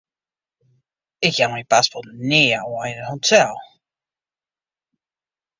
[1.27, 3.53] Ik jou myn paspoart nea ôf yn in hotel.